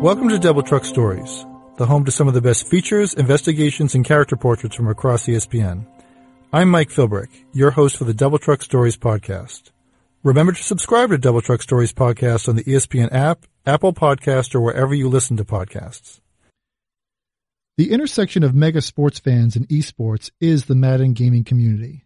[0.00, 1.44] Welcome to Double Truck Stories,
[1.76, 5.86] the home to some of the best features, investigations, and character portraits from across ESPN.
[6.52, 9.72] I'm Mike Philbrick, your host for the Double Truck Stories podcast.
[10.22, 14.60] Remember to subscribe to Double Truck Stories podcast on the ESPN app, Apple Podcast, or
[14.60, 16.20] wherever you listen to podcasts.
[17.76, 22.04] The intersection of mega sports fans and esports is the Madden gaming community.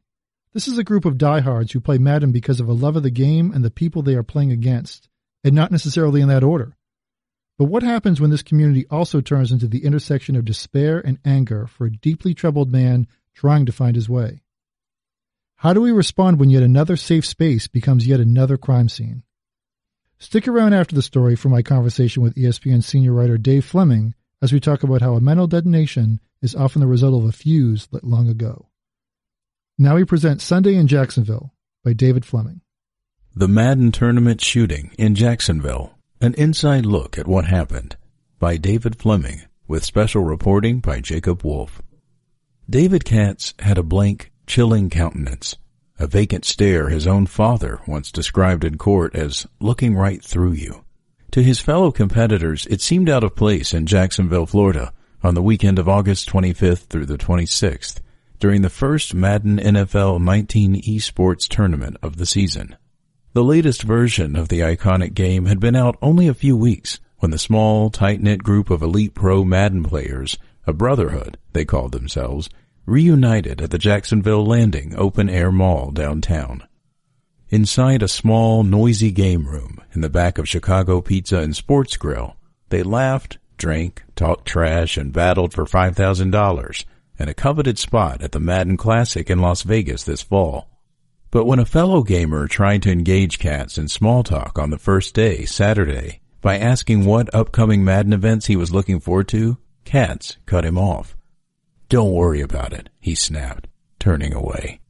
[0.54, 3.10] This is a group of diehards who play Madden because of a love of the
[3.10, 5.10] game and the people they are playing against,
[5.45, 6.74] and not necessarily in that order.
[7.62, 11.69] But what happens when this community also turns into the intersection of despair and anger
[11.69, 14.43] for a deeply troubled man trying to find his way?
[15.55, 19.23] How do we respond when yet another safe space becomes yet another crime scene?
[20.19, 24.52] Stick around after the story for my conversation with ESPN senior writer Dave Fleming as
[24.52, 28.02] we talk about how a mental detonation is often the result of a fuse lit
[28.02, 28.66] long ago.
[29.79, 31.55] Now we present Sunday in Jacksonville
[31.85, 32.63] by David Fleming.
[33.37, 37.96] The Madden Tournament Shooting in Jacksonville an inside look at what happened
[38.38, 41.82] by David Fleming with special reporting by Jacob Wolf.
[42.70, 45.56] David Katz had a blank, chilling countenance,
[45.98, 50.84] a vacant stare his own father once described in court as looking right through you.
[51.32, 54.92] To his fellow competitors, it seemed out of place in Jacksonville, Florida
[55.24, 57.98] on the weekend of August 25th through the 26th
[58.38, 62.76] during the first Madden NFL 19 esports tournament of the season.
[63.35, 67.31] The latest version of the iconic game had been out only a few weeks when
[67.31, 72.50] the small, tight-knit group of elite pro Madden players, a brotherhood, they called themselves,
[72.84, 76.65] reunited at the Jacksonville Landing open air mall downtown.
[77.49, 82.37] Inside a small, noisy game room in the back of Chicago Pizza and Sports Grill,
[82.69, 86.84] they laughed, drank, talked trash, and battled for $5,000
[87.19, 90.69] and a coveted spot at the Madden Classic in Las Vegas this fall.
[91.33, 95.15] But when a fellow gamer tried to engage Katz in small talk on the first
[95.15, 99.56] day, Saturday, by asking what upcoming Madden events he was looking forward to,
[99.87, 101.16] Katz cut him off.
[101.88, 103.66] Don't worry about it, he snapped,
[103.98, 104.81] turning away.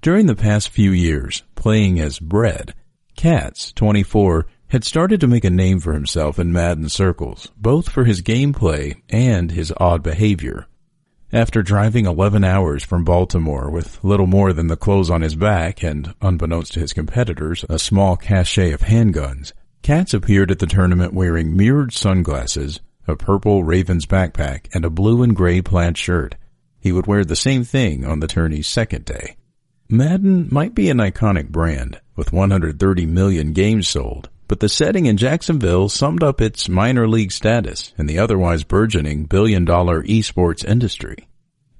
[0.00, 2.72] During the past few years, playing as Bread,
[3.14, 8.06] Katz, 24, had started to make a name for himself in Madden circles, both for
[8.06, 10.66] his gameplay and his odd behavior.
[11.34, 15.82] After driving 11 hours from Baltimore with little more than the clothes on his back
[15.82, 21.14] and, unbeknownst to his competitors, a small cache of handguns, Katz appeared at the tournament
[21.14, 26.34] wearing mirrored sunglasses, a purple Ravens backpack, and a blue and gray plaid shirt.
[26.78, 29.36] He would wear the same thing on the tourney's second day.
[29.88, 35.16] Madden might be an iconic brand, with 130 million games sold, but the setting in
[35.16, 41.26] Jacksonville summed up its minor league status in the otherwise burgeoning billion dollar esports industry.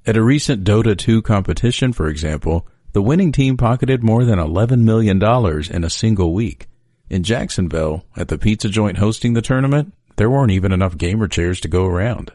[0.07, 4.85] At a recent Dota 2 competition, for example, the winning team pocketed more than $11
[4.85, 5.23] million
[5.71, 6.67] in a single week.
[7.11, 11.61] In Jacksonville, at the pizza joint hosting the tournament, there weren't even enough gamer chairs
[11.61, 12.33] to go around.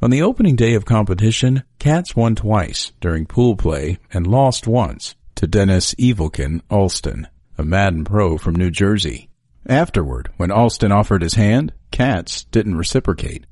[0.00, 5.16] On the opening day of competition, Katz won twice during pool play and lost once
[5.34, 9.28] to Dennis Evilkin Alston, a Madden pro from New Jersey.
[9.68, 13.46] Afterward, when Alston offered his hand, Katz didn't reciprocate.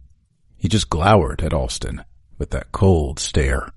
[0.56, 2.04] He just glowered at Alston
[2.38, 3.70] with that cold stare.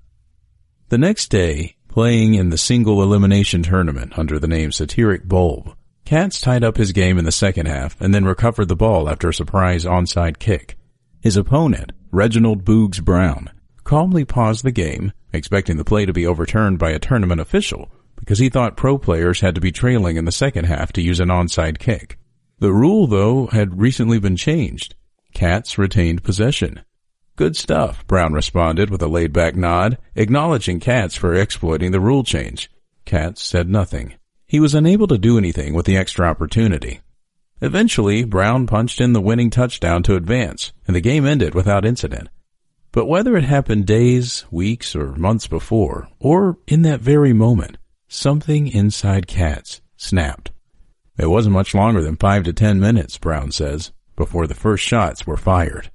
[0.88, 6.40] The next day, playing in the single elimination tournament under the name Satiric Bulb, Katz
[6.40, 9.34] tied up his game in the second half and then recovered the ball after a
[9.34, 10.76] surprise onside kick.
[11.20, 13.50] His opponent, Reginald Boogs Brown,
[13.82, 18.38] calmly paused the game, expecting the play to be overturned by a tournament official because
[18.38, 21.28] he thought pro players had to be trailing in the second half to use an
[21.28, 22.18] onside kick.
[22.60, 24.94] The rule, though, had recently been changed.
[25.32, 26.80] Katz retained possession.
[27.36, 32.68] Good stuff, Brown responded with a laid-back nod, acknowledging Katz for exploiting the rule change.
[33.04, 34.14] Katz said nothing.
[34.46, 37.00] He was unable to do anything with the extra opportunity.
[37.60, 42.28] Eventually, Brown punched in the winning touchdown to advance, and the game ended without incident.
[42.90, 47.76] But whether it happened days, weeks, or months before, or in that very moment,
[48.08, 50.50] something inside Katz snapped.
[51.18, 55.26] It wasn't much longer than five to ten minutes, Brown says, before the first shots
[55.26, 55.90] were fired.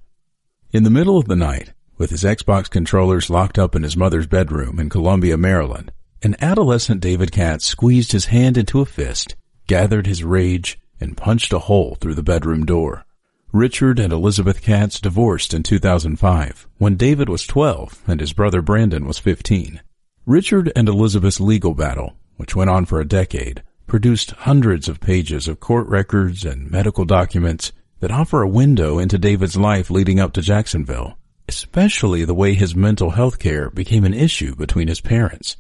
[0.72, 4.28] In the middle of the night, with his Xbox controllers locked up in his mother's
[4.28, 5.92] bedroom in Columbia, Maryland,
[6.22, 9.36] an adolescent David Katz squeezed his hand into a fist,
[9.68, 13.06] gathered his rage, and punched a hole through the bedroom door.
[13.52, 19.06] Richard and Elizabeth Katz divorced in 2005 when David was 12 and his brother Brandon
[19.06, 19.80] was 15.
[20.26, 25.48] Richard and Elizabeth's legal battle, which went on for a decade, produced hundreds of pages
[25.48, 30.34] of court records and medical documents that offer a window into David's life leading up
[30.34, 35.58] to Jacksonville, especially the way his mental health care became an issue between his parents.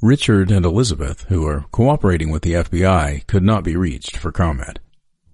[0.00, 4.78] Richard and Elizabeth, who are cooperating with the FBI, could not be reached for comment.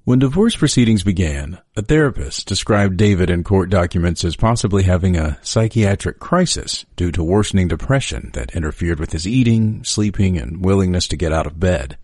[0.04, 5.38] When divorce proceedings began, a therapist described David in court documents as possibly having a
[5.42, 11.16] psychiatric crisis due to worsening depression that interfered with his eating, sleeping, and willingness to
[11.16, 11.96] get out of bed.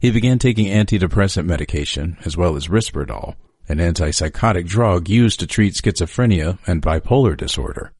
[0.00, 3.36] He began taking antidepressant medication as well as Risperdal,
[3.68, 7.92] an antipsychotic drug used to treat schizophrenia and bipolar disorder.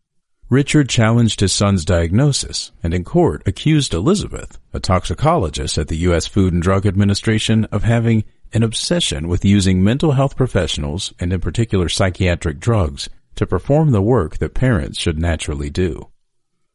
[0.49, 6.27] Richard challenged his son's diagnosis and in court accused Elizabeth, a toxicologist at the U.S.
[6.27, 8.25] Food and Drug Administration, of having
[8.55, 14.03] an obsession with using mental health professionals and in particular psychiatric drugs to perform the
[14.03, 16.09] work that parents should naturally do.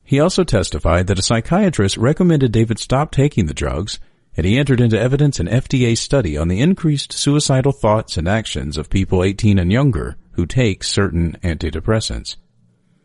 [0.03, 3.99] He also testified that a psychiatrist recommended David stop taking the drugs
[4.37, 8.77] and he entered into evidence an FDA study on the increased suicidal thoughts and actions
[8.77, 12.35] of people 18 and younger who take certain antidepressants.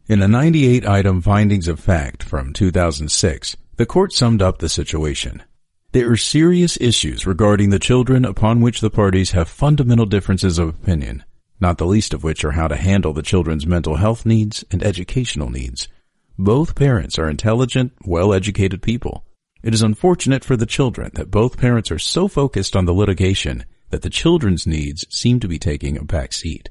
[0.09, 5.43] In a 98 item findings of fact from 2006, the court summed up the situation.
[5.93, 10.69] There are serious issues regarding the children upon which the parties have fundamental differences of
[10.69, 11.25] opinion,
[11.61, 14.83] not the least of which are how to handle the children's mental health needs and
[14.83, 15.89] educational needs.
[16.39, 19.25] Both parents are intelligent, well-educated people.
[19.63, 23.65] It is unfortunate for the children that both parents are so focused on the litigation
[23.91, 26.71] that the children's needs seem to be taking a back seat.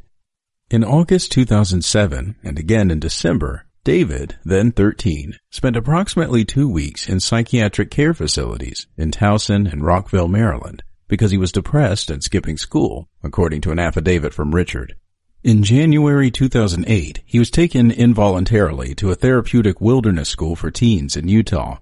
[0.71, 7.19] In August 2007 and again in December, David, then 13, spent approximately two weeks in
[7.19, 13.07] psychiatric care facilities in Towson and Rockville, Maryland, because he was depressed and skipping school,
[13.23, 14.95] according to an affidavit from Richard.
[15.43, 21.27] In January 2008, he was taken involuntarily to a therapeutic wilderness school for teens in
[21.27, 21.77] Utah.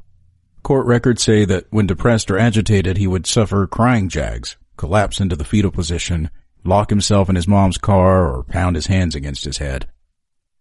[0.68, 5.38] Court records say that when depressed or agitated, he would suffer crying jags, collapse into
[5.38, 6.30] the fetal position,
[6.66, 9.88] lock himself in his mom's car, or pound his hands against his head.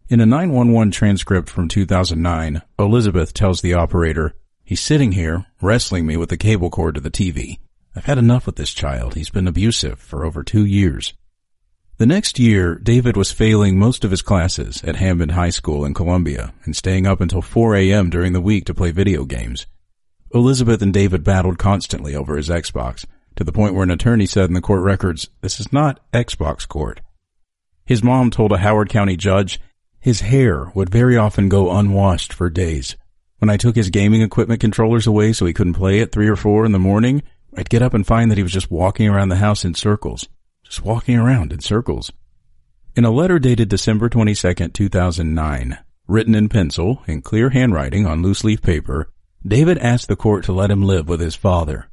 [0.08, 6.16] In a 911 transcript from 2009, Elizabeth tells the operator, He's sitting here, wrestling me
[6.16, 7.58] with the cable cord to the TV.
[7.96, 9.14] I've had enough with this child.
[9.14, 11.14] He's been abusive for over two years.
[11.96, 15.94] The next year, David was failing most of his classes at Hammond High School in
[15.94, 18.08] Columbia and staying up until 4 a.m.
[18.08, 19.66] during the week to play video games.
[20.36, 23.04] Elizabeth and David battled constantly over his Xbox,
[23.36, 26.66] to the point where an attorney said in the court records, this is not Xbox
[26.66, 27.00] court.
[27.84, 29.60] His mom told a Howard County judge
[30.00, 32.96] his hair would very often go unwashed for days.
[33.38, 36.36] When I took his gaming equipment controllers away so he couldn't play at three or
[36.36, 37.22] four in the morning,
[37.56, 40.28] I'd get up and find that he was just walking around the house in circles.
[40.62, 42.12] Just walking around in circles.
[42.94, 48.44] In a letter dated December 22, 2009, written in pencil in clear handwriting on loose
[48.44, 49.10] leaf paper,
[49.46, 51.86] David asked the court to let him live with his father.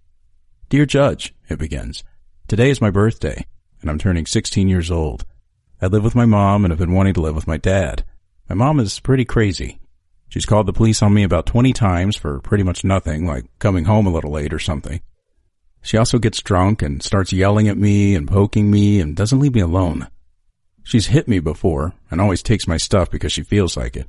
[0.69, 2.03] Dear Judge, it begins,
[2.47, 3.45] today is my birthday,
[3.79, 5.23] and I'm turning 16 years old.
[5.79, 8.05] I live with my mom and have been wanting to live with my dad.
[8.49, 9.79] My mom is pretty crazy.
[10.29, 13.85] She's called the police on me about 20 times for pretty much nothing, like coming
[13.85, 14.99] home a little late or something.
[15.83, 19.53] She also gets drunk and starts yelling at me and poking me and doesn't leave
[19.53, 20.07] me alone.
[20.81, 24.07] She's hit me before and always takes my stuff because she feels like it.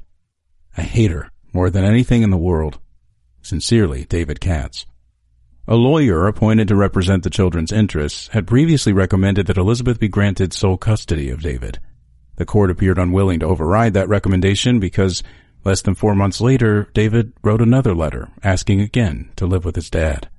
[0.79, 2.79] I hate her more than anything in the world.
[3.45, 4.87] Sincerely, David Katz.
[5.69, 10.55] A lawyer appointed to represent the children's interests had previously recommended that Elizabeth be granted
[10.55, 11.79] sole custody of David.
[12.37, 15.23] The court appeared unwilling to override that recommendation because
[15.63, 19.91] less than four months later, David wrote another letter asking again to live with his
[19.91, 20.31] dad.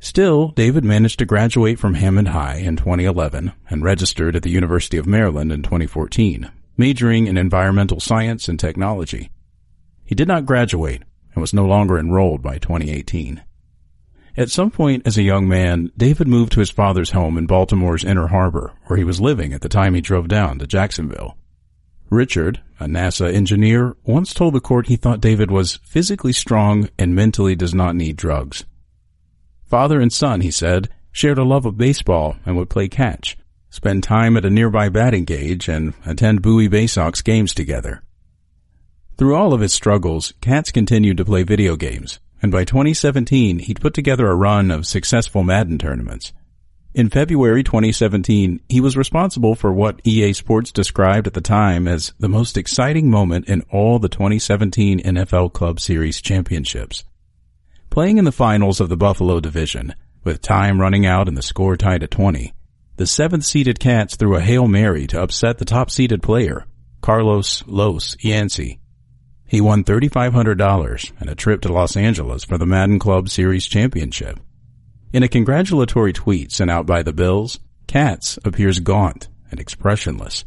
[0.00, 4.96] Still, David managed to graduate from Hammond High in 2011 and registered at the University
[4.96, 9.30] of Maryland in 2014, majoring in environmental science and technology.
[10.04, 11.02] He did not graduate
[11.38, 13.44] and was no longer enrolled by 2018.
[14.36, 18.02] At some point as a young man, David moved to his father's home in Baltimore's
[18.02, 21.36] Inner Harbor, where he was living at the time he drove down to Jacksonville.
[22.10, 27.14] Richard, a NASA engineer, once told the court he thought David was physically strong and
[27.14, 28.64] mentally does not need drugs.
[29.64, 33.38] Father and son, he said, shared a love of baseball and would play catch,
[33.70, 38.02] spend time at a nearby batting cage, and attend Bowie Bay Sox games together.
[39.18, 43.80] Through all of his struggles, Katz continued to play video games, and by 2017 he'd
[43.80, 46.32] put together a run of successful Madden tournaments.
[46.94, 52.12] In February 2017, he was responsible for what EA Sports described at the time as
[52.20, 57.02] the most exciting moment in all the 2017 NFL Club Series championships.
[57.90, 61.76] Playing in the finals of the Buffalo division, with time running out and the score
[61.76, 62.54] tied at 20,
[62.98, 66.66] the seventh seeded Katz threw a Hail Mary to upset the top seeded player,
[67.00, 68.78] Carlos Los Yancey.
[69.48, 74.38] He won $3,500 and a trip to Los Angeles for the Madden Club Series Championship.
[75.10, 80.44] In a congratulatory tweet sent out by the Bills, Katz appears gaunt and expressionless.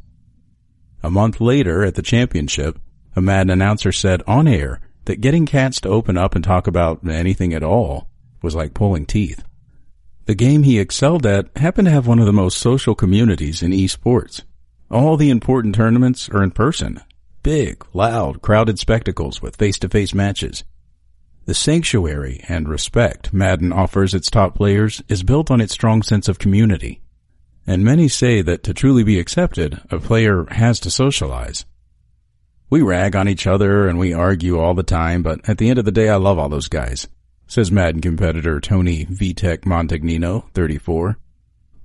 [1.02, 2.78] A month later at the championship,
[3.16, 7.04] a Madden announcer said on air that getting Katz to open up and talk about
[7.08, 8.08] anything at all
[8.44, 9.44] was like pulling teeth.
[10.26, 13.72] The game he excelled at happened to have one of the most social communities in
[13.72, 14.44] esports.
[14.92, 17.02] All the important tournaments are in person.
[17.44, 20.64] Big, loud, crowded spectacles with face-to-face matches.
[21.46, 26.28] The sanctuary and respect Madden offers its top players is built on its strong sense
[26.28, 27.02] of community.
[27.66, 31.66] And many say that to truly be accepted, a player has to socialize.
[32.70, 35.80] We rag on each other and we argue all the time, but at the end
[35.80, 37.08] of the day, I love all those guys,
[37.48, 41.18] says Madden competitor Tony VTech Montagnino, 34.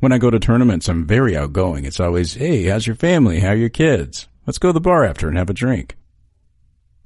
[0.01, 1.87] When I go to tournaments, I'm very outgoing.
[1.87, 3.41] It's always, hey, how's your family?
[3.41, 4.29] How are your kids?
[4.47, 5.97] Let's go to the bar after and have a drink.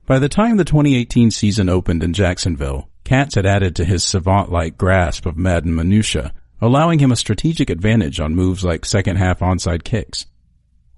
[0.06, 4.76] By the time the 2018 season opened in Jacksonville, Katz had added to his savant-like
[4.76, 9.84] grasp of Madden minutia, allowing him a strategic advantage on moves like second half onside
[9.84, 10.26] kicks.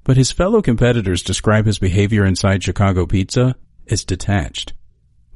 [0.04, 3.54] But his fellow competitors describe his behavior inside Chicago Pizza
[3.88, 4.72] as detached.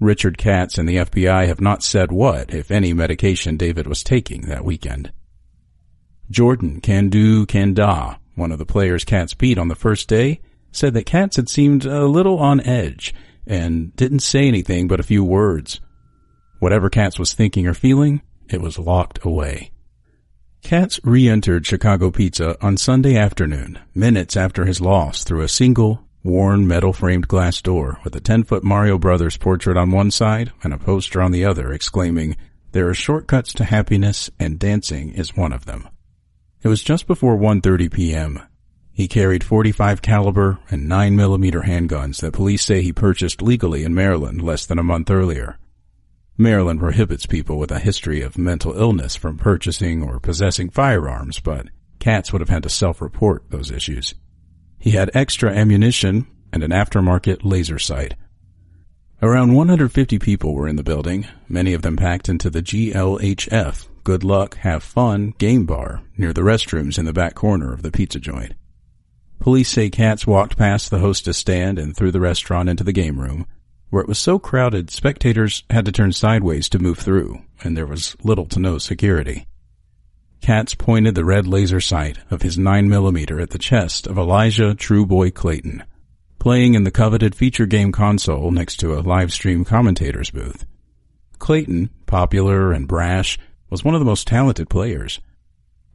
[0.00, 4.42] Richard Katz and the FBI have not said what, if any, medication David was taking
[4.42, 5.12] that weekend.
[6.30, 10.40] Jordan Can-Do Can-Da, one of the players Katz beat on the first day,
[10.76, 13.14] said that Katz had seemed a little on edge
[13.46, 15.80] and didn't say anything but a few words.
[16.58, 19.70] Whatever Katz was thinking or feeling, it was locked away.
[20.62, 26.66] Katz re-entered Chicago Pizza on Sunday afternoon, minutes after his loss, through a single, worn
[26.66, 31.22] metal-framed glass door with a 10-foot Mario Brothers portrait on one side and a poster
[31.22, 32.36] on the other exclaiming,
[32.72, 35.88] there are shortcuts to happiness and dancing is one of them.
[36.62, 38.42] It was just before 1.30 p.m.
[38.96, 43.94] He carried 45 caliber and 9 millimeter handguns that police say he purchased legally in
[43.94, 45.58] Maryland less than a month earlier.
[46.38, 51.66] Maryland prohibits people with a history of mental illness from purchasing or possessing firearms, but
[51.98, 54.14] Katz would have had to self-report those issues.
[54.78, 58.14] He had extra ammunition and an aftermarket laser sight.
[59.20, 64.24] Around 150 people were in the building, many of them packed into the GLHF, Good
[64.24, 68.18] Luck, Have Fun game bar near the restrooms in the back corner of the pizza
[68.18, 68.54] joint.
[69.38, 73.20] Police say Katz walked past the hostess stand and through the restaurant into the game
[73.20, 73.46] room,
[73.90, 77.86] where it was so crowded spectators had to turn sideways to move through, and there
[77.86, 79.46] was little to no security.
[80.40, 85.32] Katz pointed the red laser sight of his 9mm at the chest of Elijah Trueboy
[85.32, 85.84] Clayton,
[86.38, 90.64] playing in the coveted feature game console next to a live stream commentator's booth.
[91.38, 93.38] Clayton, popular and brash,
[93.70, 95.20] was one of the most talented players.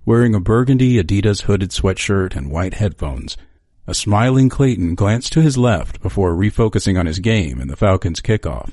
[0.04, 3.38] Wearing a burgundy Adidas hooded sweatshirt and white headphones,
[3.86, 8.22] a smiling Clayton glanced to his left before refocusing on his game and the Falcons'
[8.22, 8.72] kickoff.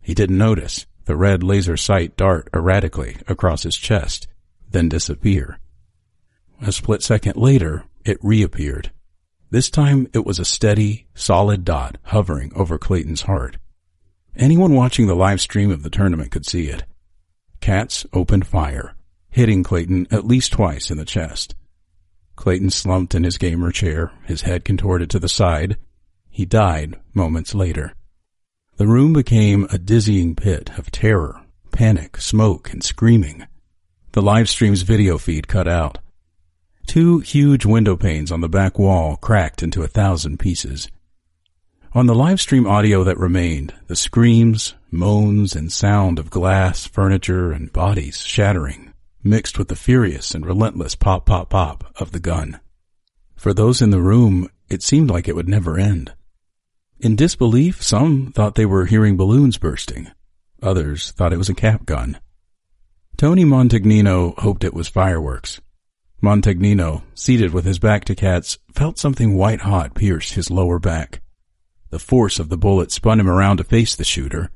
[0.00, 4.26] He didn't notice the red laser sight dart erratically across his chest,
[4.68, 5.60] then disappear.
[6.60, 8.90] A split second later, it reappeared.
[9.50, 13.58] This time it was a steady, solid dot hovering over Clayton's heart.
[14.36, 16.84] Anyone watching the live stream of the tournament could see it.
[17.60, 18.94] Katz opened fire,
[19.30, 21.54] hitting Clayton at least twice in the chest.
[22.36, 25.76] Clayton slumped in his gamer chair, his head contorted to the side.
[26.30, 27.94] He died moments later.
[28.76, 31.42] The room became a dizzying pit of terror,
[31.72, 33.46] panic, smoke, and screaming.
[34.12, 35.98] The live stream's video feed cut out.
[36.86, 40.88] Two huge window panes on the back wall cracked into a thousand pieces.
[41.92, 47.50] On the live stream audio that remained, the screams, moans, and sound of glass, furniture,
[47.50, 48.87] and bodies shattering
[49.22, 52.60] mixed with the furious and relentless pop pop pop of the gun.
[53.36, 56.12] For those in the room, it seemed like it would never end.
[57.00, 60.10] In disbelief, some thought they were hearing balloons bursting.
[60.62, 62.18] Others thought it was a cap gun.
[63.16, 65.60] Tony Montagnino hoped it was fireworks.
[66.20, 71.20] Montagnino, seated with his back to Katz, felt something white hot pierce his lower back.
[71.90, 74.50] The force of the bullet spun him around to face the shooter.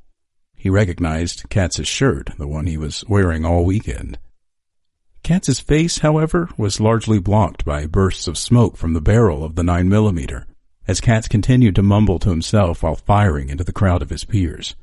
[0.57, 4.19] He recognized Katz's shirt, the one he was wearing all weekend.
[5.23, 9.62] Katz's face, however, was largely blocked by bursts of smoke from the barrel of the
[9.62, 10.45] 9mm,
[10.88, 14.75] as Katz continued to mumble to himself while firing into the crowd of his peers.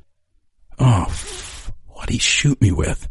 [0.78, 3.06] Oh, f- what'd he shoot me with?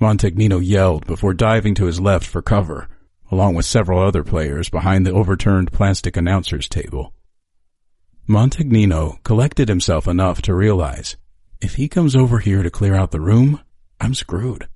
[0.00, 2.88] Montagnino yelled before diving to his left for cover,
[3.30, 7.12] along with several other players behind the overturned plastic announcer's table.
[8.26, 11.16] Montagnino collected himself enough to realize,
[11.60, 13.60] if he comes over here to clear out the room,
[14.00, 14.68] I'm screwed.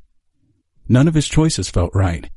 [0.88, 2.28] None of his choices felt right,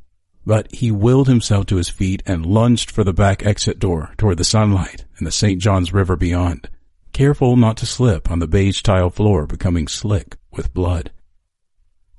[0.45, 4.37] but he willed himself to his feet and lunged for the back exit door toward
[4.37, 5.61] the sunlight and the St.
[5.61, 6.69] John's River beyond,
[7.13, 11.11] careful not to slip on the beige tile floor becoming slick with blood.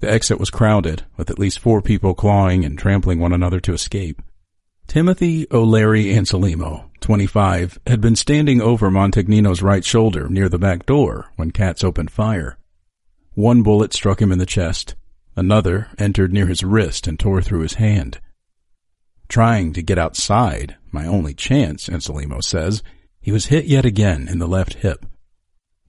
[0.01, 3.73] The exit was crowded, with at least four people clawing and trampling one another to
[3.73, 4.21] escape.
[4.87, 11.33] Timothy O'Leary Anselmo, 25, had been standing over Montagnino's right shoulder near the back door
[11.37, 12.59] when Katz opened fire.
[13.35, 14.95] One bullet struck him in the chest,
[15.37, 18.21] Another entered near his wrist and tore through his hand.
[19.29, 22.83] Trying to get outside, my only chance, Anselmo says,
[23.21, 25.05] he was hit yet again in the left hip.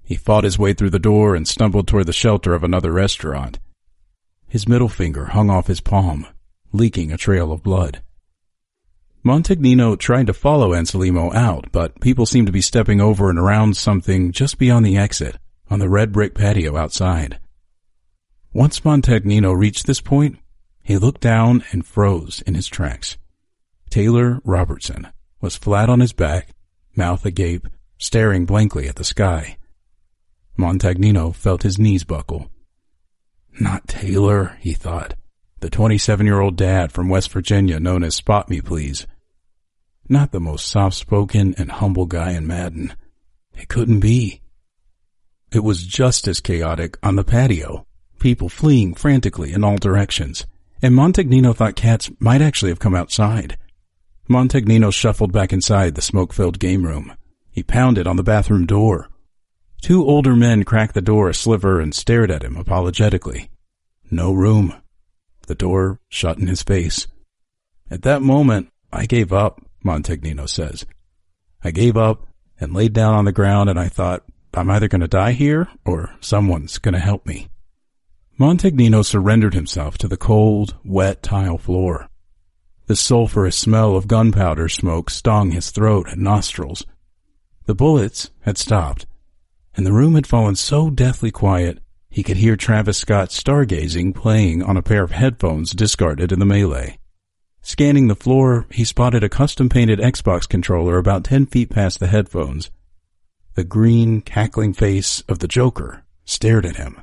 [0.03, 3.59] He fought his way through the door and stumbled toward the shelter of another restaurant.
[4.49, 6.27] His middle finger hung off his palm,
[6.73, 8.01] leaking a trail of blood.
[9.23, 13.77] Montagnino tried to follow Anselmo out, but people seemed to be stepping over and around
[13.77, 15.37] something just beyond the exit
[15.69, 17.39] on the red brick patio outside.
[18.57, 20.39] Once Montagnino reached this point,
[20.81, 23.15] he looked down and froze in his tracks.
[23.91, 25.09] Taylor Robertson
[25.39, 26.55] was flat on his back,
[26.95, 27.67] mouth agape,
[27.99, 29.57] staring blankly at the sky.
[30.57, 32.49] Montagnino felt his knees buckle.
[33.59, 35.13] Not Taylor, he thought.
[35.59, 39.05] The 27-year-old dad from West Virginia known as Spot Me Please.
[40.09, 42.95] Not the most soft-spoken and humble guy in Madden.
[43.55, 44.41] It couldn't be.
[45.51, 47.86] It was just as chaotic on the patio,
[48.19, 50.45] people fleeing frantically in all directions,
[50.81, 53.57] and Montagnino thought Katz might actually have come outside.
[54.29, 57.13] Montagnino shuffled back inside the smoke-filled game room.
[57.49, 59.09] He pounded on the bathroom door.
[59.81, 63.49] Two older men cracked the door a sliver and stared at him apologetically.
[64.11, 64.73] No room.
[65.47, 67.07] The door shut in his face.
[67.89, 70.85] At that moment, I gave up, Montagnino says.
[71.63, 72.27] I gave up
[72.59, 75.67] and laid down on the ground and I thought, I'm either going to die here
[75.85, 77.47] or someone's going to help me.
[78.39, 82.07] Montagnino surrendered himself to the cold, wet tile floor.
[82.85, 86.85] The sulphurous smell of gunpowder smoke stung his throat and nostrils.
[87.65, 89.07] The bullets had stopped,
[89.75, 91.79] and the room had fallen so deathly quiet
[92.09, 96.45] he could hear Travis Scott stargazing playing on a pair of headphones discarded in the
[96.45, 96.99] melee.
[97.61, 102.71] Scanning the floor, he spotted a custom-painted Xbox controller about ten feet past the headphones.
[103.55, 107.01] The green, cackling face of the Joker stared at him,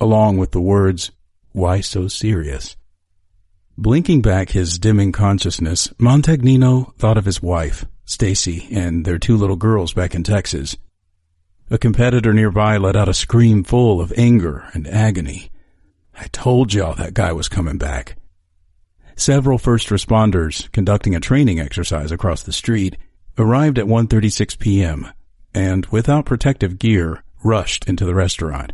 [0.00, 1.10] along with the words,
[1.52, 2.76] Why so serious?
[3.76, 9.56] Blinking back his dimming consciousness, Montagnino thought of his wife, Stacy, and their two little
[9.56, 10.76] girls back in Texas.
[11.70, 15.50] A competitor nearby let out a scream full of anger and agony.
[16.18, 18.16] I told y'all that guy was coming back.
[19.14, 22.96] Several first responders conducting a training exercise across the street
[23.36, 25.08] arrived at 1.36 p.m.
[25.54, 28.72] and, without protective gear, rushed into the restaurant.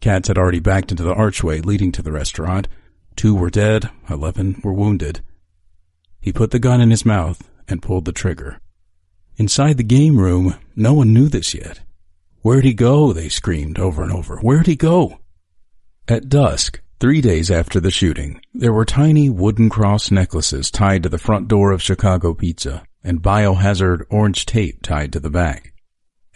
[0.00, 2.68] Katz had already backed into the archway leading to the restaurant,
[3.16, 5.22] Two were dead, eleven were wounded.
[6.20, 8.60] He put the gun in his mouth and pulled the trigger.
[9.36, 11.80] Inside the game room, no one knew this yet.
[12.42, 13.12] Where'd he go?
[13.12, 14.38] They screamed over and over.
[14.38, 15.18] Where'd he go?
[16.06, 21.08] At dusk, three days after the shooting, there were tiny wooden cross necklaces tied to
[21.08, 25.72] the front door of Chicago Pizza and biohazard orange tape tied to the back.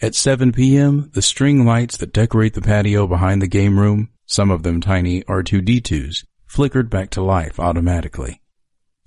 [0.03, 4.49] At 7 p.m., the string lights that decorate the patio behind the game room, some
[4.49, 8.41] of them tiny R2D2s, flickered back to life automatically.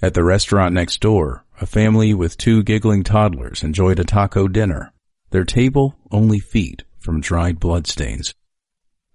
[0.01, 4.93] At the restaurant next door, a family with two giggling toddlers enjoyed a taco dinner,
[5.31, 8.33] their table only feet from dried bloodstains.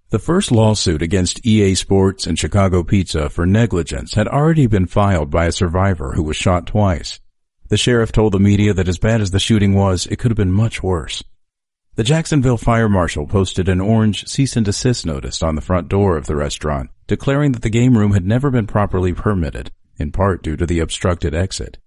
[0.10, 5.30] The first lawsuit against EA Sports and Chicago Pizza for negligence had already been filed
[5.30, 7.22] by a survivor who was shot twice.
[7.70, 10.36] The sheriff told the media that as bad as the shooting was, it could have
[10.38, 11.24] been much worse.
[11.99, 16.15] The Jacksonville fire marshal posted an orange cease and desist notice on the front door
[16.15, 20.41] of the restaurant declaring that the game room had never been properly permitted, in part
[20.41, 21.77] due to the obstructed exit.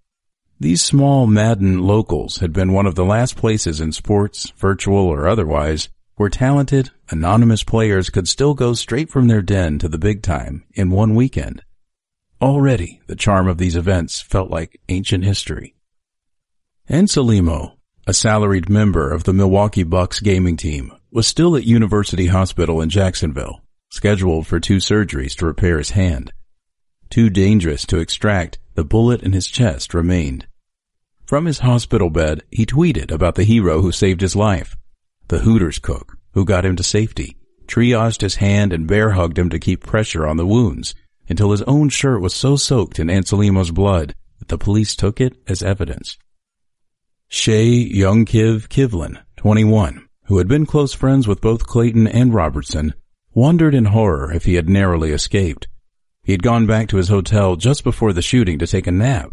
[0.61, 5.27] These small Madden locals had been one of the last places in sports, virtual or
[5.27, 10.21] otherwise, where talented, anonymous players could still go straight from their den to the big
[10.21, 11.63] time in one weekend.
[12.39, 15.75] Already, the charm of these events felt like ancient history.
[16.87, 22.81] Anselmo, a salaried member of the Milwaukee Bucks gaming team, was still at University Hospital
[22.81, 23.63] in Jacksonville
[23.93, 26.33] scheduled for two surgeries to repair his hand.
[27.11, 30.47] Too dangerous to extract, the bullet in his chest remained.
[31.27, 34.79] From his hospital bed, he tweeted about the hero who saved his life.
[35.29, 37.37] The Hooters cook, who got him to safety,
[37.67, 40.95] triaged his hand and bear hugged him to keep pressure on the wounds
[41.29, 45.37] until his own shirt was so soaked in Anselmo's blood that the police took it
[45.47, 46.17] as evidence.
[47.35, 52.93] Shay Youngkiv Kivlin, 21, who had been close friends with both Clayton and Robertson,
[53.33, 55.67] wondered in horror if he had narrowly escaped.
[56.23, 59.31] He had gone back to his hotel just before the shooting to take a nap.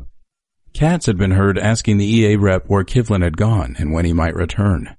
[0.71, 4.13] Katz had been heard asking the EA rep where Kivlin had gone and when he
[4.13, 4.95] might return.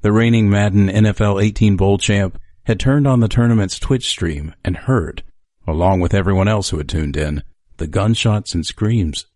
[0.00, 4.76] The reigning Madden NFL 18 Bowl champ had turned on the tournament's Twitch stream and
[4.76, 5.22] heard,
[5.68, 7.44] along with everyone else who had tuned in,
[7.76, 9.26] the gunshots and screams.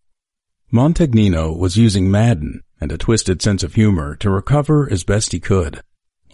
[0.73, 5.41] Montagnino was using Madden and a twisted sense of humor to recover as best he
[5.41, 5.83] could.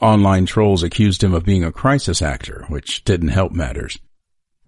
[0.01, 3.99] Online trolls accused him of being a crisis actor, which didn't help matters.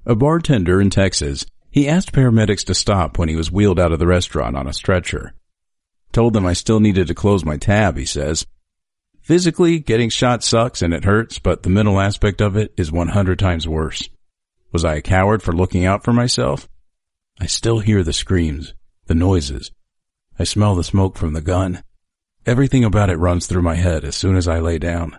[0.07, 3.99] A bartender in Texas, he asked paramedics to stop when he was wheeled out of
[3.99, 5.35] the restaurant on a stretcher.
[6.13, 8.47] Told them I still needed to close my tab, he says.
[9.21, 13.39] Physically, getting shot sucks and it hurts, but the mental aspect of it is 100
[13.39, 14.09] times worse.
[14.73, 16.69] Was I a coward for looking out for myself?
[17.41, 18.73] I still hear the screams,
[19.07, 19.73] the noises.
[20.39, 21.83] I smell the smoke from the gun.
[22.45, 25.19] Everything about it runs through my head as soon as I lay down.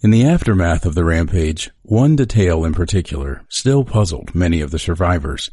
[0.00, 4.78] In the aftermath of the rampage, one detail in particular still puzzled many of the
[4.78, 5.50] survivors.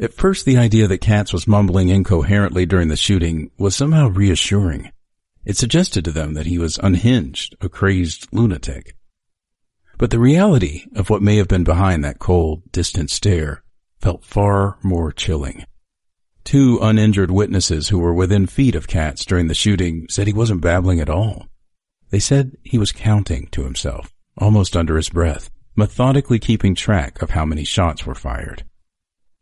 [0.00, 4.90] At first, the idea that Katz was mumbling incoherently during the shooting was somehow reassuring.
[5.44, 8.96] It suggested to them that he was unhinged, a crazed lunatic.
[9.98, 13.62] But the reality of what may have been behind that cold, distant stare
[14.00, 15.64] felt far more chilling.
[16.44, 20.60] Two uninjured witnesses who were within feet of Katz during the shooting said he wasn't
[20.60, 21.46] babbling at all.
[22.10, 27.30] They said he was counting to himself, almost under his breath, methodically keeping track of
[27.30, 28.64] how many shots were fired.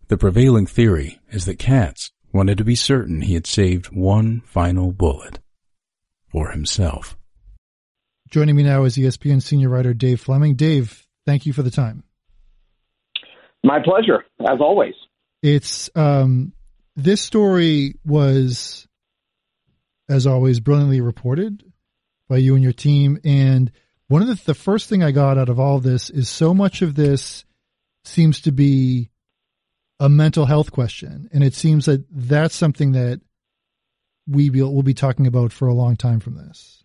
[0.08, 4.92] The prevailing theory is that Katz wanted to be certain he had saved one final
[4.92, 5.40] bullet
[6.28, 7.16] for himself.
[8.30, 10.54] Joining me now is ESPN senior writer Dave Fleming.
[10.54, 12.04] Dave, thank you for the time.
[13.64, 14.94] My pleasure, as always.
[15.42, 16.52] It's um,
[16.96, 18.86] this story was,
[20.08, 21.64] as always, brilliantly reported
[22.28, 23.18] by you and your team.
[23.24, 23.70] And
[24.08, 26.82] one of the, the first thing I got out of all this is so much
[26.82, 27.44] of this
[28.04, 29.10] seems to be
[29.98, 33.20] a mental health question, and it seems that that's something that
[34.26, 36.82] we will, will be talking about for a long time from this.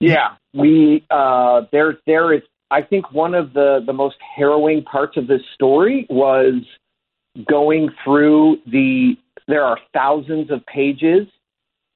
[0.00, 2.42] Yeah, we uh, there there is.
[2.70, 6.54] I think one of the the most harrowing parts of this story was
[7.48, 9.16] going through the.
[9.48, 11.26] There are thousands of pages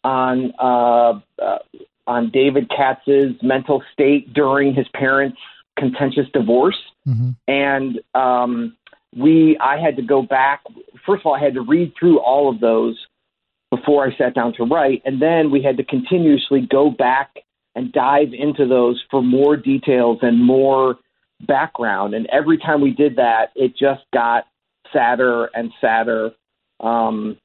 [0.05, 1.59] on uh, uh,
[2.07, 5.39] on David Katz's mental state during his parents'
[5.79, 7.31] contentious divorce, mm-hmm.
[7.49, 8.77] and um,
[9.17, 10.63] we I had to go back.
[11.05, 12.97] First of all, I had to read through all of those
[13.71, 17.37] before I sat down to write, and then we had to continuously go back
[17.75, 20.97] and dive into those for more details and more
[21.47, 22.15] background.
[22.15, 24.47] And every time we did that, it just got
[24.93, 26.33] sadder and sadder.
[26.81, 27.39] Um,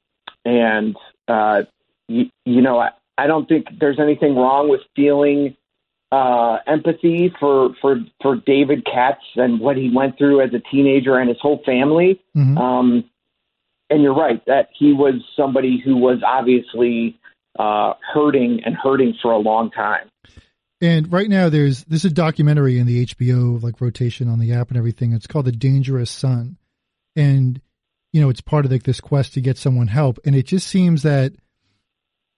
[0.44, 0.96] and
[1.28, 1.62] uh,
[2.08, 5.56] you, you know, I, I don't think there's anything wrong with feeling
[6.10, 11.16] uh, empathy for for for David Katz and what he went through as a teenager
[11.16, 12.20] and his whole family.
[12.36, 12.58] Mm-hmm.
[12.58, 13.04] Um,
[13.88, 17.18] and you're right that he was somebody who was obviously
[17.58, 20.08] uh, hurting and hurting for a long time.
[20.80, 24.52] And right now, there's this is a documentary in the HBO like rotation on the
[24.52, 25.12] app and everything.
[25.12, 26.56] It's called The Dangerous Son,
[27.16, 27.60] and
[28.12, 30.18] you know it's part of like this quest to get someone help.
[30.24, 31.32] And it just seems that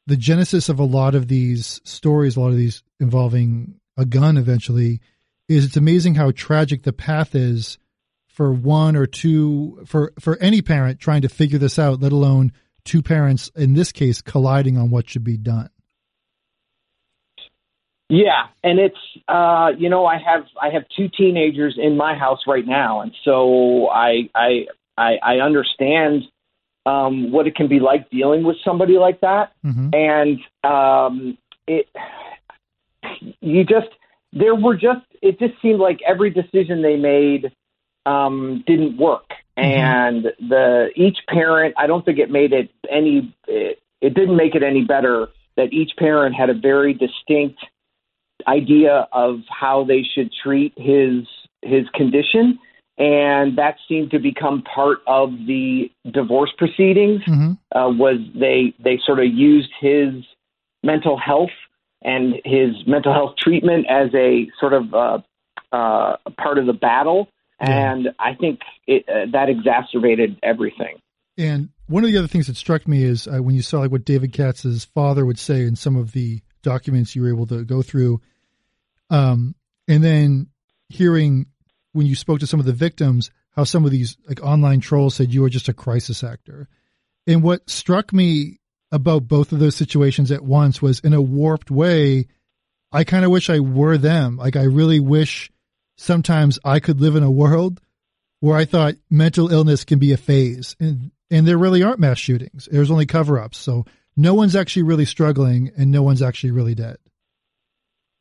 [0.07, 4.37] the genesis of a lot of these stories, a lot of these involving a gun,
[4.37, 5.01] eventually,
[5.49, 7.79] is it's amazing how tragic the path is
[8.27, 12.53] for one or two for for any parent trying to figure this out, let alone
[12.85, 15.71] two parents in this case colliding on what should be done.
[18.09, 22.41] Yeah, and it's uh, you know I have I have two teenagers in my house
[22.47, 26.25] right now, and so I I I, I understand
[26.87, 29.89] um, what it can be like dealing with somebody like that, mm-hmm.
[29.95, 31.89] and um, it
[33.41, 33.89] you just
[34.35, 37.53] there were just it just seemed like every decision they made
[38.05, 39.63] um, didn't work, mm-hmm.
[39.63, 41.75] and the each parent.
[41.79, 43.35] I don't think it made it any.
[43.49, 47.65] It, it didn't make it any better that each parent had a very distinct
[48.47, 51.27] idea of how they should treat his
[51.63, 52.59] his condition
[52.97, 57.53] and that seemed to become part of the divorce proceedings mm-hmm.
[57.77, 60.13] uh, was they they sort of used his
[60.83, 61.51] mental health
[62.03, 65.19] and his mental health treatment as a sort of uh,
[65.73, 67.29] uh, part of the battle
[67.61, 70.99] and I think it, uh, that exacerbated everything.
[71.37, 73.91] And one of the other things that struck me is uh, when you saw like
[73.91, 77.65] what David Katz's father would say in some of the documents you were able to
[77.65, 78.21] go through,
[79.11, 79.55] um,
[79.89, 80.49] and then
[80.89, 81.47] hearing
[81.93, 85.15] when you spoke to some of the victims how some of these like online trolls
[85.15, 86.69] said you were just a crisis actor.
[87.27, 88.59] And what struck me
[88.91, 92.27] about both of those situations at once was in a warped way,
[92.93, 94.37] I kind of wish I were them.
[94.37, 95.51] Like I really wish
[95.97, 97.81] sometimes I could live in a world
[98.41, 102.19] where I thought mental illness can be a phase and and there really aren't mass
[102.19, 102.69] shootings.
[102.71, 103.59] There's only cover-ups.
[103.59, 103.87] So
[104.17, 106.99] no one's actually really struggling and no one's actually really dead.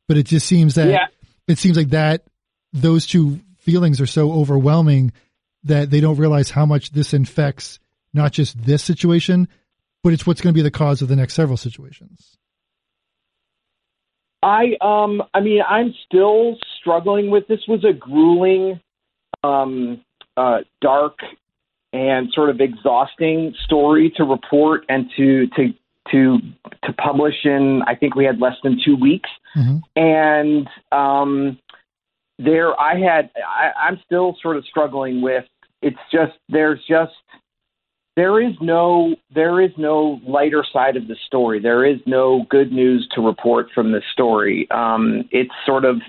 [0.08, 1.06] But it just seems that yeah.
[1.48, 2.24] it seems like that
[2.72, 5.12] those two feelings are so overwhelming
[5.64, 7.78] that they don't realize how much this infects
[8.12, 9.48] not just this situation,
[10.02, 12.36] but it's what's going to be the cause of the next several situations.
[14.42, 18.78] I um I mean I'm still struggling with this was a grueling
[19.42, 20.02] um,
[20.36, 21.18] uh, dark
[21.92, 25.72] and sort of exhausting story to report and to to
[26.10, 26.38] to
[26.84, 27.82] to publish in.
[27.86, 29.82] I think we had less than two weeks, Mhm.
[29.96, 31.58] and um,
[32.38, 33.30] there I had.
[33.36, 35.44] I, I'm still sort of struggling with.
[35.82, 37.12] It's just there's just
[38.16, 41.58] there is no there is no lighter side of the story.
[41.60, 44.70] There is no good news to report from this story.
[44.70, 46.00] Um, it's sort of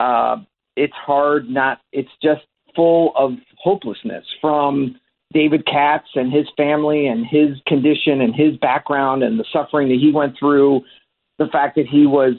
[0.00, 0.36] uh,
[0.76, 1.80] it's hard not.
[1.92, 2.42] It's just
[2.74, 4.98] full of hopelessness from
[5.32, 9.98] David Katz and his family and his condition and his background and the suffering that
[9.98, 10.82] he went through.
[11.38, 12.34] The fact that he was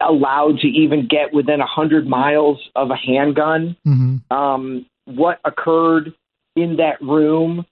[0.00, 6.12] allowed to even get within a hundred miles of a handgun hmm um, what occurred
[6.54, 7.64] in that room,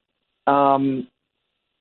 [0.47, 1.07] um,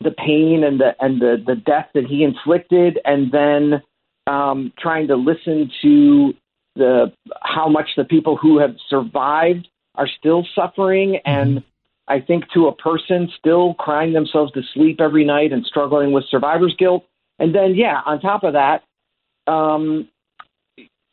[0.02, 3.82] the pain and the and the the death that he inflicted, and then
[4.28, 6.34] um, trying to listen to
[6.76, 11.64] the how much the people who have survived are still suffering, and
[12.08, 16.26] I think to a person still crying themselves to sleep every night and struggling with
[16.30, 17.06] survivor's guilt,
[17.40, 18.84] and then yeah, on top of that.
[19.52, 20.10] Um,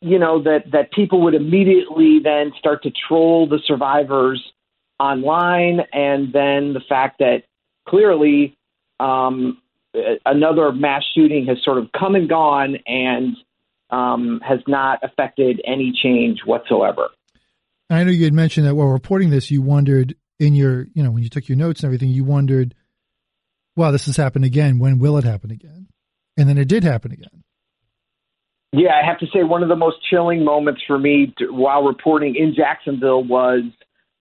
[0.01, 4.43] you know that that people would immediately then start to troll the survivors
[4.99, 7.43] online, and then the fact that
[7.87, 8.57] clearly
[8.99, 9.61] um,
[10.25, 13.35] another mass shooting has sort of come and gone and
[13.89, 17.09] um, has not affected any change whatsoever.
[17.89, 21.11] I know you had mentioned that while reporting this, you wondered in your, you know,
[21.11, 22.75] when you took your notes and everything, you wondered,
[23.75, 24.77] wow, this has happened again.
[24.77, 25.87] When will it happen again?
[26.37, 27.43] And then it did happen again.
[28.73, 31.83] Yeah, I have to say one of the most chilling moments for me to, while
[31.83, 33.61] reporting in Jacksonville was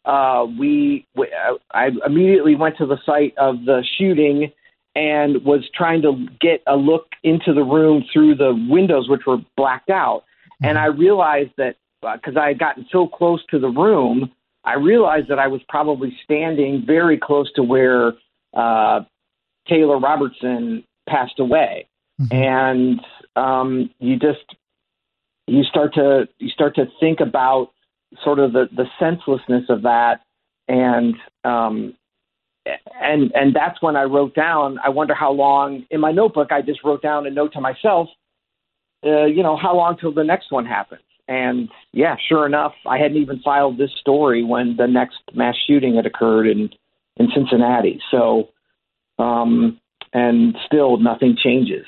[0.05, 1.07] uh, we.
[1.17, 4.53] we uh, I immediately went to the site of the shooting
[4.95, 9.39] and was trying to get a look into the room through the windows, which were
[9.57, 10.25] blacked out.
[10.63, 14.31] And I realized that because I had gotten so close to the room,
[14.65, 18.13] I realized that I was probably standing very close to where
[18.55, 19.01] uh,
[19.69, 21.89] Taylor Robertson passed away.
[22.31, 23.01] And
[23.35, 24.45] um, you just
[25.47, 27.73] you start to you start to think about
[28.23, 30.21] sort of the, the senselessness of that.
[30.69, 31.95] And um,
[32.67, 36.63] and and that's when I wrote down I wonder how long in my notebook I
[36.63, 38.09] just wrote down a note to myself
[39.05, 42.99] uh, you know how long till the next one happens and yeah sure enough I
[42.99, 46.71] hadn't even filed this story when the next mass shooting had occurred in
[47.17, 48.51] in Cincinnati so
[49.19, 49.81] um,
[50.13, 51.87] and still nothing changes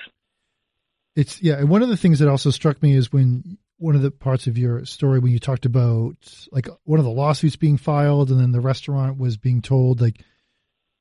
[1.17, 1.55] It's yeah.
[1.59, 4.47] And one of the things that also struck me is when one of the parts
[4.47, 6.17] of your story when you talked about
[6.51, 10.21] like one of the lawsuits being filed, and then the restaurant was being told like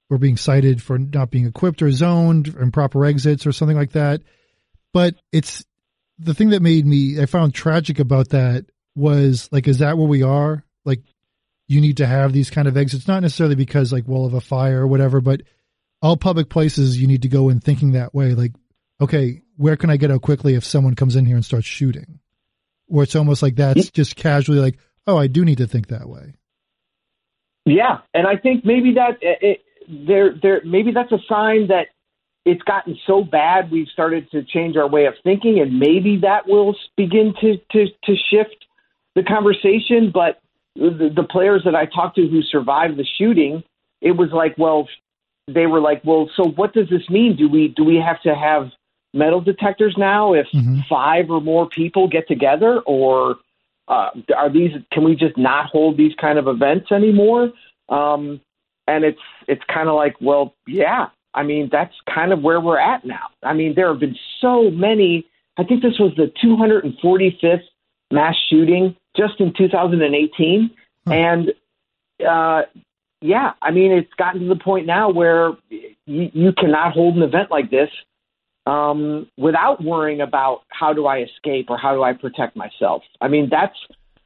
[0.10, 4.22] we're being cited for not being equipped or zoned improper exits or something like that.
[4.94, 5.64] But it's
[6.20, 10.08] the thing that made me I found tragic about that was like, is that where
[10.08, 10.64] we are?
[10.86, 11.02] Like,
[11.68, 14.42] you need to have these kind of exits, not necessarily because like well of a
[14.42, 15.42] fire or whatever, but
[16.02, 18.34] all public places you need to go in thinking that way.
[18.34, 18.52] Like,
[19.02, 22.20] okay, where can I get out quickly if someone comes in here and starts shooting?
[22.88, 26.08] Where it's almost like that's just casually like, oh, I do need to think that
[26.08, 26.34] way.
[27.66, 31.88] Yeah, and I think maybe that it, it, there, there, maybe that's a sign that
[32.46, 36.48] it's gotten so bad we've started to change our way of thinking, and maybe that
[36.48, 38.66] will begin to to, to shift
[39.16, 40.12] the conversation.
[40.14, 40.40] But
[40.76, 43.64] the, the players that I talked to who survived the shooting,
[44.02, 44.90] it was like, well,
[45.48, 47.36] they were like, well, so what does this mean?
[47.36, 48.72] Do we do we have to have
[49.14, 50.86] metal detectors now if Mhm.
[50.88, 53.38] five or more people get together, or
[53.88, 54.72] uh, are these?
[54.92, 57.52] Can we just not hold these kind of events anymore?
[57.90, 58.42] Um,
[58.88, 61.08] and it's it's kind of like, well, yeah.
[61.34, 63.28] I mean, that's kind of where we're at now.
[63.42, 65.26] I mean, there have been so many.
[65.58, 67.64] I think this was the 245th
[68.12, 70.72] mass shooting just in 2018,
[71.08, 71.50] and
[72.28, 72.64] uh,
[73.22, 77.24] yeah, I mean, it's gotten to the point now where you, you cannot hold an
[77.24, 77.90] event like this
[78.66, 83.04] um, without worrying about how do I escape or how do I protect myself.
[83.22, 83.76] I mean, that's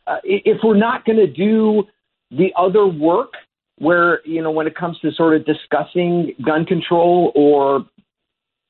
[0.07, 1.83] uh, if we're not going to do
[2.31, 3.33] the other work
[3.79, 7.85] where you know when it comes to sort of discussing gun control or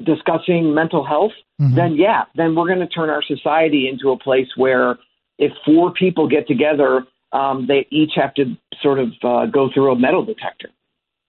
[0.04, 1.76] discussing mental health Mhm.
[1.76, 4.98] then yeah then we're going to turn our society into a place where
[5.40, 9.92] if four people get together um, they each have to sort of uh, go through
[9.92, 10.70] a metal detector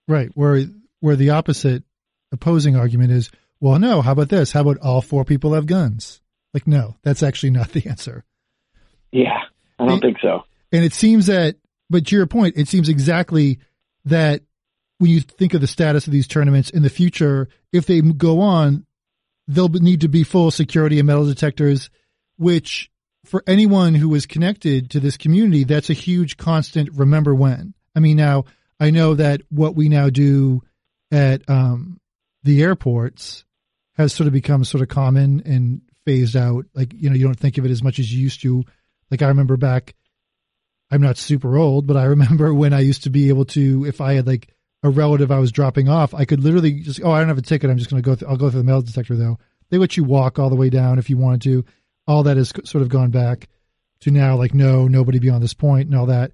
[0.07, 0.31] Right.
[0.35, 0.65] Where
[1.01, 1.83] where the opposite
[2.33, 4.53] opposing argument is, well, no, how about this?
[4.53, 6.21] How about all four people have guns?
[6.55, 8.25] Like, no, that's actually not the answer.
[9.13, 9.41] yeah
[9.79, 11.57] i don't The- think so And it seems that,
[11.91, 13.59] but to your point, it seems exactly
[14.09, 14.43] that
[14.99, 18.41] when you think of the status of these tournaments in the future, if they go
[18.41, 18.85] on,
[19.47, 21.91] they'll need to be full security and metal detectors,
[22.37, 22.91] which
[23.25, 27.75] for anyone who is connected to this community, that's a huge constant remember when.
[27.95, 28.45] I mean, now
[28.81, 30.63] I know that what we now do
[31.11, 32.01] at um,
[32.43, 33.45] the airports
[33.97, 36.67] has sort of become sort of common and phased out.
[36.75, 38.65] Like, you know, you don't think of it as much as you used to.
[39.11, 39.95] Like, I remember back,
[40.91, 44.01] I'm not super old, but I remember when I used to be able to, if
[44.01, 47.19] I had like a relative I was dropping off, I could literally just, oh, I
[47.19, 47.71] don't have a ticket.
[47.71, 49.39] I'm just going to go, I'll go through the metal detector though.
[49.71, 51.65] They let you walk all the way down if you wanted to.
[52.07, 53.49] All that has sort of gone back
[54.01, 56.33] to now, like, no, nobody beyond this point and all that.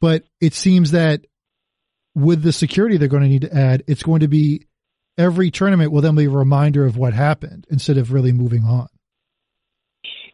[0.00, 1.26] But it seems that
[2.14, 4.66] with the security they're going to need to add, it's going to be
[5.18, 8.88] every tournament will then be a reminder of what happened instead of really moving on.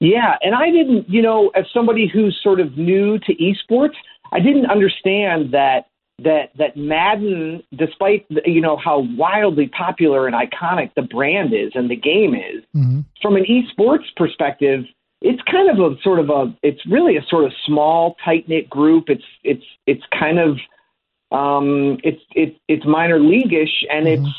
[0.00, 3.94] Yeah, and I didn't, you know, as somebody who's sort of new to esports,
[4.32, 5.86] I didn't understand that
[6.22, 11.90] that that Madden, despite you know how wildly popular and iconic the brand is and
[11.90, 13.00] the game is, mm-hmm.
[13.20, 14.84] from an esports perspective,
[15.20, 18.68] it's kind of a sort of a it's really a sort of small tight knit
[18.70, 19.04] group.
[19.08, 20.58] It's it's it's kind of
[21.32, 24.24] um, it's it's it's minor leagueish and mm-hmm.
[24.24, 24.34] it's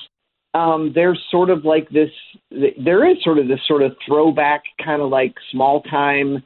[0.53, 2.09] um, there's sort of like this
[2.51, 6.43] there is sort of this sort of throwback kind of like small time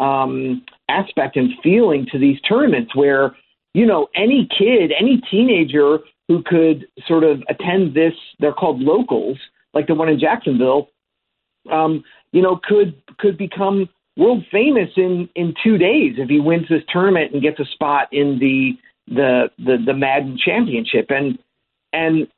[0.00, 3.36] um, aspect and feeling to these tournaments where
[3.74, 9.38] you know any kid any teenager who could sort of attend this they're called locals
[9.74, 10.88] like the one in Jacksonville
[11.70, 12.02] um,
[12.32, 16.82] you know could could become world famous in in two days if he wins this
[16.88, 18.72] tournament and gets a spot in the
[19.08, 21.06] the the, the Madden championship.
[21.10, 21.38] And
[21.92, 22.28] and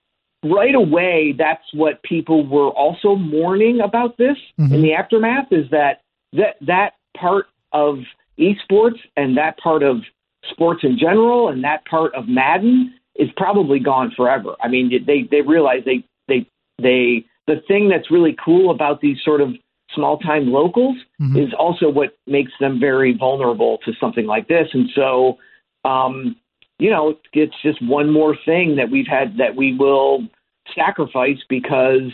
[0.44, 4.72] right away, that's what people were also mourning about this mm-hmm.
[4.72, 6.02] in the aftermath is that
[6.32, 7.98] that that part of
[8.38, 9.98] esports and that part of
[10.50, 14.54] sports in general and that part of Madden is probably gone forever.
[14.62, 16.46] I mean, they they realize they they
[16.80, 19.50] they the thing that's really cool about these sort of
[19.94, 21.38] small time locals mm-hmm.
[21.38, 24.68] is also what makes them very vulnerable to something like this.
[24.72, 25.38] And so,
[25.84, 26.36] um,
[26.78, 30.26] you know, it's just one more thing that we've had that we will
[30.74, 32.12] sacrifice because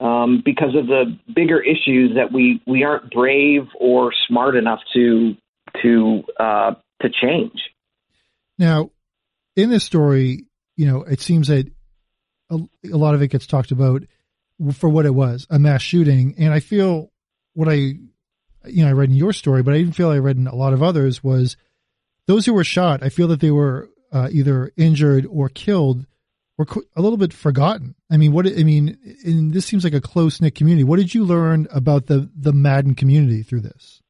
[0.00, 5.34] um, because of the bigger issues that we we aren't brave or smart enough to
[5.82, 7.58] to uh, to change.
[8.58, 8.90] Now,
[9.54, 11.70] in this story, you know, it seems that
[12.50, 12.58] a,
[12.90, 14.04] a lot of it gets talked about
[14.72, 17.10] for what it was a mass shooting, and I feel
[17.54, 20.36] what I you know I read in your story, but I even feel I read
[20.36, 21.56] in a lot of others was
[22.26, 23.02] those who were shot.
[23.02, 26.06] I feel that they were uh, either injured or killed
[26.58, 27.94] were a little bit forgotten.
[28.10, 30.84] I mean, what I mean, in, this seems like a close knit community.
[30.84, 34.02] What did you learn about the the Madden community through this?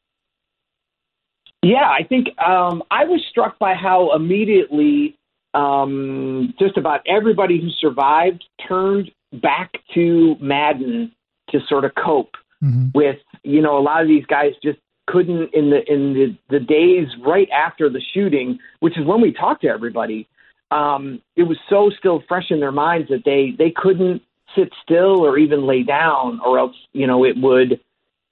[1.62, 5.18] Yeah, I think um, I was struck by how immediately
[5.54, 11.12] um, just about everybody who survived turned back to Madden
[11.50, 12.88] to sort of cope mm-hmm.
[12.94, 13.18] with.
[13.42, 17.08] You know, a lot of these guys just couldn't in the in the, the days
[17.24, 20.28] right after the shooting, which is when we talked to everybody
[20.70, 24.22] um, it was so still fresh in their minds that they they couldn't
[24.56, 27.80] sit still or even lay down, or else you know it would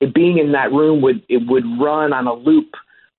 [0.01, 2.73] it being in that room would it would run on a loop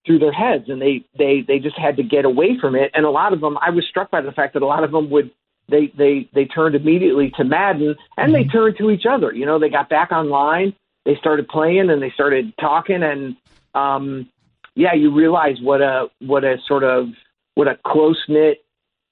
[0.06, 2.92] through their heads, and they they they just had to get away from it.
[2.94, 4.92] And a lot of them, I was struck by the fact that a lot of
[4.92, 5.32] them would
[5.70, 8.52] they they they turned immediately to Madden and they mm-hmm.
[8.58, 9.34] turned to each other.
[9.34, 10.74] You know, they got back online,
[11.06, 13.36] they started playing, and they started talking, and
[13.74, 14.30] um,
[14.76, 17.08] yeah, you realize what a what a sort of
[17.56, 18.64] what a close knit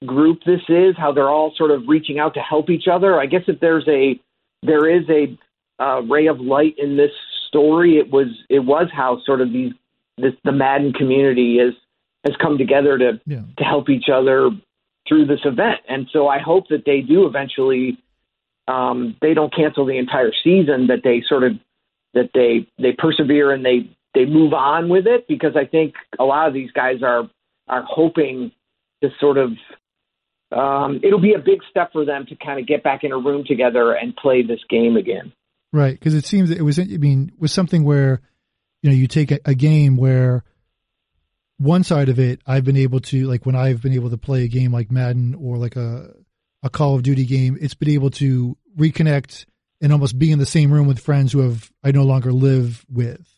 [0.04, 3.20] group this is, how they're all sort of reaching out to help each other.
[3.20, 4.20] I guess if there's a
[4.62, 5.38] there is a
[5.82, 7.12] uh, ray of light in this
[7.48, 9.72] story, it was it was how sort of these
[10.18, 11.74] this the Madden community is
[12.24, 13.42] has come together to yeah.
[13.58, 14.50] to help each other
[15.08, 15.80] through this event.
[15.88, 17.98] And so I hope that they do eventually
[18.68, 21.52] um, they don't cancel the entire season, that they sort of
[22.14, 26.24] that they they persevere and they they move on with it because I think a
[26.24, 27.28] lot of these guys are
[27.68, 28.52] are hoping
[29.02, 29.50] to sort of
[30.52, 33.18] um, it'll be a big step for them to kind of get back in a
[33.18, 35.32] room together and play this game again.
[35.72, 36.78] Right, because it seems that it was.
[36.78, 38.20] I mean, was something where
[38.82, 40.44] you know you take a, a game where
[41.58, 44.44] one side of it I've been able to like when I've been able to play
[44.44, 46.12] a game like Madden or like a
[46.62, 49.46] a Call of Duty game, it's been able to reconnect
[49.84, 52.86] and almost be in the same room with friends who have I no longer live
[52.90, 53.28] with.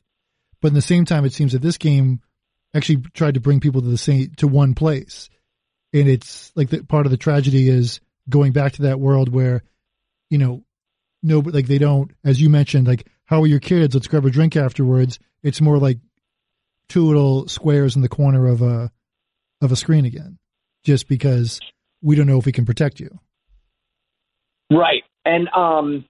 [0.62, 2.20] But in the same time, it seems that this game
[2.72, 5.28] actually tried to bring people to the same to one place.
[5.92, 9.64] And it's like the part of the tragedy is going back to that world where
[10.30, 10.62] you know
[11.20, 13.96] no like they don't as you mentioned like how are your kids?
[13.96, 15.18] Let's grab a drink afterwards.
[15.42, 15.98] It's more like
[16.88, 18.92] two little squares in the corner of a
[19.60, 20.38] of a screen again
[20.84, 21.58] just because
[22.02, 23.18] we don't know if we can protect you.
[24.70, 25.02] Right.
[25.24, 26.04] And um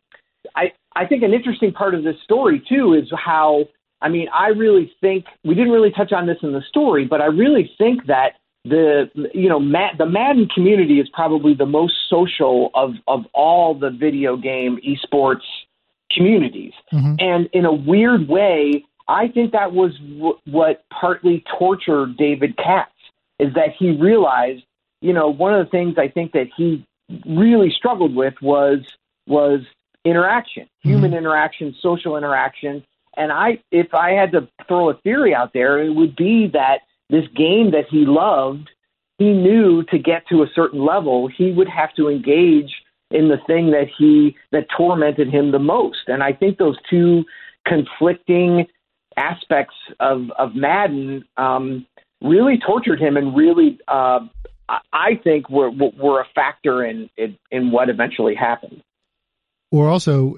[0.54, 3.64] i i think an interesting part of this story too is how
[4.02, 7.20] I mean, I really think we didn't really touch on this in the story, but
[7.20, 8.32] I really think that
[8.64, 13.74] the you know Mad, the Madden community is probably the most social of of all
[13.74, 15.46] the video game esports
[16.12, 17.14] communities, mm-hmm.
[17.18, 22.90] and in a weird way, I think that was w- what partly tortured David Katz
[23.38, 24.64] is that he realized,
[25.00, 26.84] you know, one of the things I think that he
[27.24, 28.80] really struggled with was
[29.28, 29.60] was
[30.06, 30.88] interaction, mm-hmm.
[30.90, 32.84] human interaction, social interaction.
[33.16, 36.80] And I, if I had to throw a theory out there, it would be that
[37.10, 38.68] this game that he loved,
[39.18, 42.72] he knew to get to a certain level, he would have to engage
[43.10, 46.08] in the thing that he that tormented him the most.
[46.08, 47.24] And I think those two
[47.66, 48.66] conflicting
[49.16, 51.86] aspects of of Madden um,
[52.20, 54.20] really tortured him and really, uh,
[54.92, 58.82] I think, were were a factor in, in in what eventually happened.
[59.70, 60.36] Or also,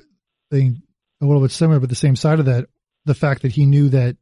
[0.52, 0.72] a
[1.20, 2.66] little bit similar, but the same side of that,
[3.04, 4.16] the fact that he knew that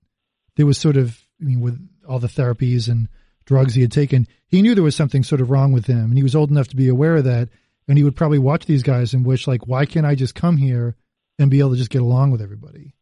[0.57, 1.79] there was sort of, I mean, with
[2.09, 3.09] all the therapies and
[3.45, 6.17] drugs he had taken, he knew there was something sort of wrong with him, and
[6.17, 7.49] he was old enough to be aware of that.
[7.89, 10.57] And he would probably watch these guys and wish, like, why can't I just come
[10.57, 10.97] here
[11.39, 12.95] and be able to just get along with everybody,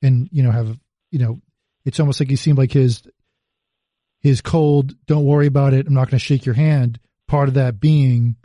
[0.00, 0.78] and you know, have
[1.10, 1.40] you know,
[1.84, 3.02] it's almost like he seemed like his
[4.20, 7.00] his cold, don't worry about it, I'm not going to shake your hand.
[7.26, 8.36] Part of that being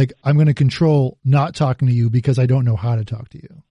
[0.00, 3.04] like I'm going to control not talking to you because I don't know how to
[3.04, 3.62] talk to you.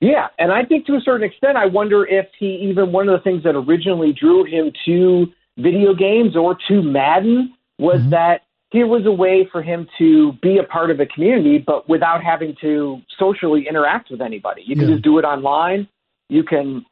[0.00, 3.18] Yeah, and I think to a certain extent, I wonder if he even one of
[3.18, 5.26] the things that originally drew him to
[5.58, 8.10] video games or to Madden was mm-hmm.
[8.10, 11.88] that here was a way for him to be a part of a community, but
[11.88, 14.62] without having to socially interact with anybody.
[14.64, 14.94] You can yeah.
[14.94, 15.86] just do it online.
[16.28, 16.86] You can,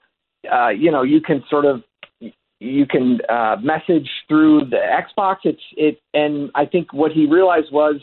[0.53, 1.83] uh, you know, you can sort of
[2.61, 5.39] you can uh, message through the Xbox.
[5.45, 7.97] It's it, and I think what he realized was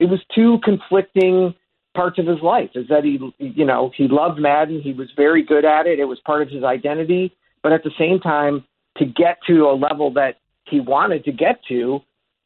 [0.00, 1.54] it was two conflicting
[1.94, 2.70] parts of his life.
[2.74, 4.80] Is that he, you know, he loved Madden.
[4.80, 6.00] He was very good at it.
[6.00, 7.32] It was part of his identity.
[7.62, 8.64] But at the same time,
[8.96, 12.00] to get to a level that he wanted to get to,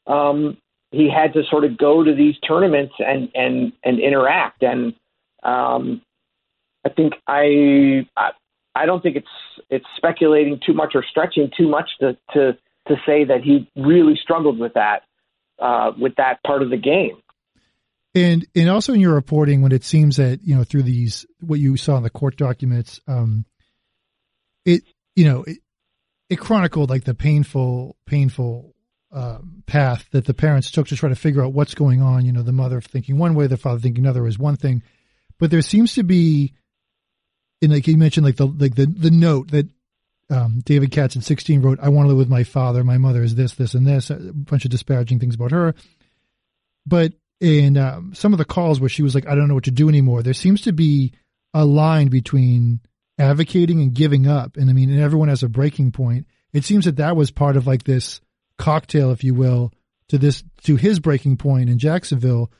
[0.07, 0.57] um,
[0.91, 4.63] he had to sort of go to these tournaments and and and interact.
[4.65, 4.95] And
[5.45, 6.03] um,
[6.85, 8.31] I think I, I
[8.75, 9.27] I don't think it's
[9.71, 12.57] it's speculating too much or stretching too much to to
[12.89, 15.03] to say that he really struggled with that
[15.59, 17.17] uh, with that part of the game.
[18.15, 21.61] And and also in your reporting, when it seems that you know through these what
[21.61, 23.45] you saw in the court documents, um,
[24.65, 24.83] it
[25.15, 25.59] you know it,
[26.31, 28.75] it chronicled like the painful painful
[29.13, 32.25] um, path that the parents took to try to figure out what's going on.
[32.25, 34.83] You know, the mother thinking one way, the father thinking another is one thing,
[35.39, 36.55] but there seems to be
[37.63, 39.69] and like you mentioned, like the like the the note that
[40.31, 42.85] um, David Katz in 16 wrote, I want to live with my father.
[42.85, 45.75] My mother is this, this, and this, a bunch of disparaging things about her.
[46.87, 49.65] But in um, some of the calls where she was like, I don't know what
[49.65, 51.13] to do anymore, there seems to be
[51.55, 52.81] a line between
[53.19, 54.57] advocating and giving up.
[54.57, 56.27] And I mean, and everyone has a breaking point.
[56.53, 58.21] It seems that that was part of like this
[58.59, 59.73] cocktail, if you will,
[60.09, 62.51] to this, to his breaking point in Jacksonville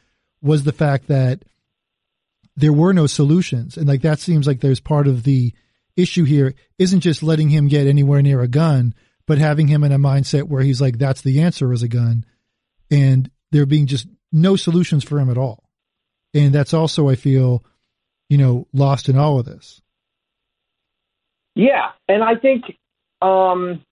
[0.41, 1.43] was the fact that
[2.59, 3.77] there were no solutions.
[3.77, 5.53] And like that seems like there's part of the
[5.97, 8.95] issue here isn't just letting him get anywhere near a gun,
[9.27, 12.25] but having him in a mindset where he's like, that's the answer is a gun.
[12.91, 15.69] And there being just no solutions for him at all.
[16.35, 17.65] And that's also, I feel,
[18.29, 19.81] you know, lost in all of this.
[21.55, 21.91] Yeah.
[22.09, 22.65] And I think,
[23.23, 23.83] um,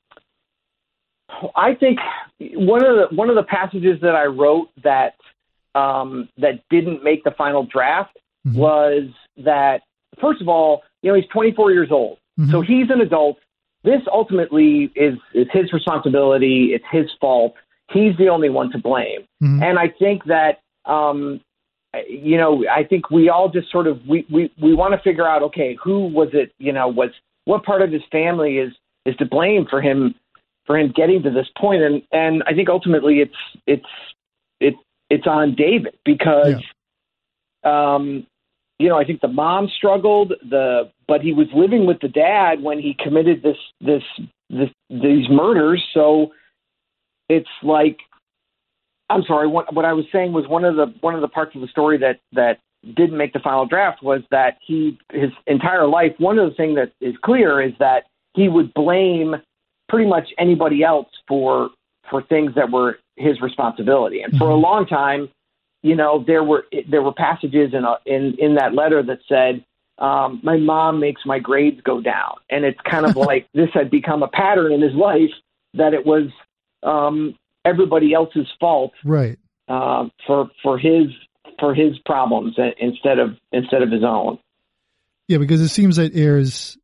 [1.55, 1.99] I think
[2.41, 5.15] one of the one of the passages that I wrote that
[5.75, 8.17] um, that didn't make the final draft
[8.47, 8.59] mm-hmm.
[8.59, 9.83] was that
[10.21, 12.51] first of all, you know, he's 24 years old, mm-hmm.
[12.51, 13.39] so he's an adult.
[13.85, 16.71] This ultimately is is his responsibility.
[16.73, 17.55] It's his fault.
[17.93, 19.21] He's the only one to blame.
[19.43, 19.63] Mm-hmm.
[19.63, 21.41] And I think that um,
[22.09, 25.27] you know, I think we all just sort of we we we want to figure
[25.27, 26.53] out okay, who was it?
[26.59, 27.11] You know, was
[27.45, 28.73] what part of his family is
[29.05, 30.15] is to blame for him
[30.67, 31.83] for him getting to this point?
[31.83, 33.37] And and I think ultimately it's
[33.67, 33.87] it's
[34.61, 34.79] it's
[35.11, 36.63] it's on David because
[37.65, 37.95] yeah.
[37.95, 38.27] um,
[38.79, 40.35] you know, I think the mom struggled.
[40.49, 44.03] The but he was living with the dad when he committed this this,
[44.51, 45.85] this these murders.
[45.95, 46.33] So
[47.29, 47.99] it's like,
[49.09, 49.49] I'm sorry.
[49.49, 51.69] What what I was saying was one of the one of the parts of the
[51.69, 52.59] story that that
[52.95, 56.13] didn't make the final draft was that he his entire life.
[56.19, 58.05] One of the things that is clear is that
[58.35, 59.37] he would blame
[59.89, 61.71] pretty much anybody else for
[62.11, 64.21] for things that were his responsibility.
[64.21, 64.63] And for a mm-hmm.
[64.63, 65.29] long time,
[65.83, 69.65] you know, there were there were passages in a, in in that letter that said,
[69.99, 73.91] um, "My mom makes my grades go down," and it's kind of like this had
[73.91, 75.31] become a pattern in his life
[75.75, 76.31] that it was
[76.83, 79.39] um, everybody else's fault, right?
[79.69, 81.09] Uh, for for his
[81.59, 84.39] for his problems instead of instead of his own.
[85.29, 86.79] Yeah, because it seems that there's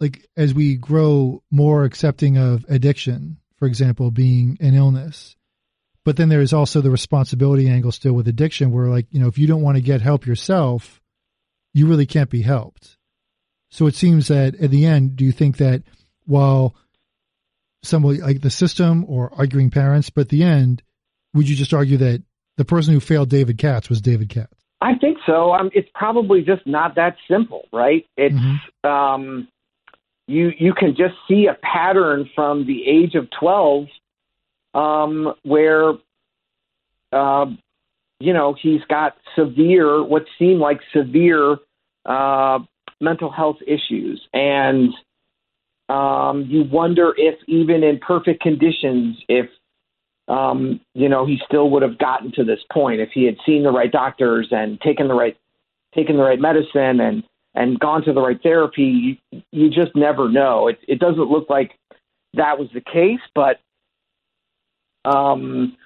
[0.00, 5.36] like as we grow more accepting of addiction, for example, being an illness,
[6.06, 9.38] but then there's also the responsibility angle still with addiction where like, you know, if
[9.38, 11.00] you don't want to get help yourself,
[11.74, 12.96] you really can't be helped.
[13.72, 15.82] So it seems that at the end, do you think that
[16.24, 16.76] while
[17.82, 20.82] somebody like the system or arguing parents, but at the end,
[21.34, 22.22] would you just argue that
[22.56, 24.54] the person who failed David Katz was David Katz?
[24.80, 25.52] I think so.
[25.54, 28.06] Um, it's probably just not that simple, right?
[28.16, 28.88] It's Mhm.
[28.88, 29.48] um,
[30.28, 33.88] you you can just see a pattern from the age of twelve,
[34.76, 35.92] um, where,
[37.12, 37.46] uh,
[38.20, 41.56] you know, he's got severe, what seem like severe
[42.04, 42.58] uh,
[43.00, 44.92] mental health issues, and
[45.88, 49.46] um, you wonder if even in perfect conditions, if
[50.28, 53.62] um, you know, he still would have gotten to this point if he had seen
[53.62, 55.36] the right doctors and taken the right
[55.94, 57.22] taken the right medicine and
[57.54, 59.18] and gone to the right therapy.
[59.30, 60.68] You, you just never know.
[60.68, 61.72] It, it doesn't look like
[62.34, 63.60] that was the case, but
[65.06, 65.76] um,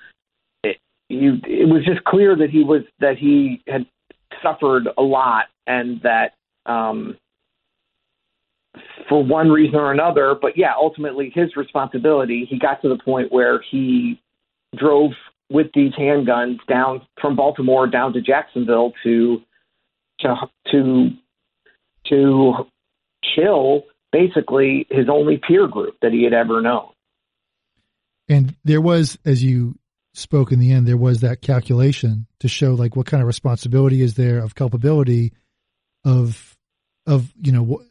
[0.64, 3.86] it, you, it was just clear that he was that he had
[4.42, 6.34] suffered a lot and that
[6.66, 7.16] um,
[9.08, 10.34] for one reason or another.
[10.40, 12.46] But yeah, ultimately his responsibility.
[12.48, 14.20] He got to the point where he
[14.76, 15.12] drove
[15.50, 19.42] with these handguns down from Baltimore down to Jacksonville to
[20.20, 20.36] to
[20.70, 21.10] to
[22.06, 22.54] to
[23.34, 26.88] kill basically his only peer group that he had ever known.
[28.30, 29.76] And there was, as you
[30.14, 34.02] spoke in the end, there was that calculation to show like what kind of responsibility
[34.02, 35.32] is there of culpability
[36.04, 36.56] of,
[37.06, 37.82] of, you know, what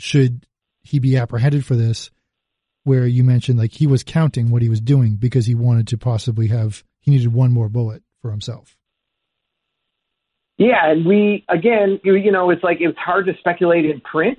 [0.00, 0.46] should
[0.82, 2.10] he be apprehended for this?
[2.84, 5.98] Where you mentioned like he was counting what he was doing because he wanted to
[5.98, 8.78] possibly have, he needed one more bullet for himself.
[10.56, 14.38] Yeah, and we again, you, you know, it's like it's hard to speculate in print,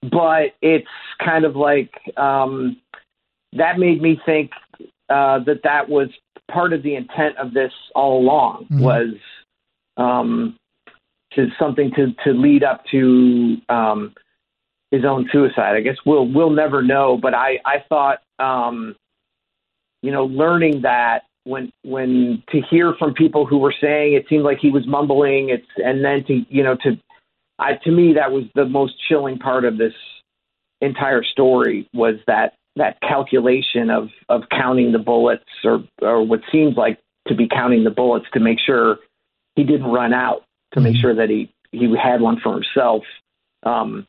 [0.00, 0.86] but it's
[1.22, 2.76] kind of like um,
[3.54, 4.50] that made me think
[5.08, 6.08] uh, that that was
[6.50, 8.80] part of the intent of this all along Mhm.
[8.80, 9.14] was
[9.96, 10.56] um,
[11.32, 14.14] to something to to lead up to um,
[14.90, 15.76] his own suicide.
[15.76, 18.96] I guess we'll we'll never know, but I I thought um,
[20.02, 24.44] you know learning that when when to hear from people who were saying it seemed
[24.44, 26.98] like he was mumbling it's and then to you know to
[27.58, 29.94] I to me that was the most chilling part of this
[30.80, 36.76] entire story was that that calculation of of counting the bullets or or what seems
[36.76, 36.98] like
[37.28, 38.98] to be counting the bullets to make sure
[39.56, 41.00] he didn't run out to make Mhm.
[41.00, 43.02] sure that he he had one for himself
[43.64, 44.06] um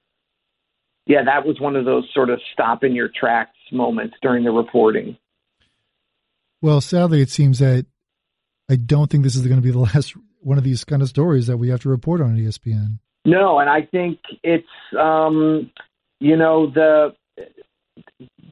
[1.05, 4.51] yeah that was one of those sort of stop in your tracks moments during the
[4.51, 5.17] reporting
[6.61, 7.85] Well, sadly, it seems that
[8.69, 11.07] I don't think this is going to be the last one of these kind of
[11.09, 12.99] stories that we have to report on at ESPN.
[13.25, 15.69] No, and I think it's um,
[16.19, 17.13] you know the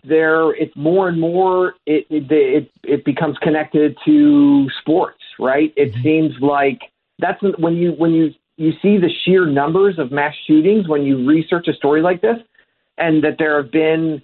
[0.04, 5.74] there it's more and more it it it, it becomes connected to sports, right?
[5.76, 6.04] It Mhm.
[6.04, 6.80] seems like
[7.20, 11.28] that's when you when you you see the sheer numbers of mass shootings when you
[11.28, 12.38] research a story like this,
[12.98, 14.22] and that there have been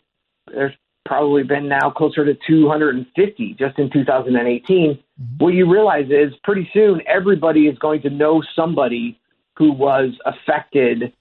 [0.48, 0.74] there's
[1.06, 4.94] probably been now closer to 250 just in 2018.
[4.94, 5.00] Mhm.
[5.40, 9.18] What you realize is pretty soon everybody is going to know somebody
[9.58, 11.12] who was affected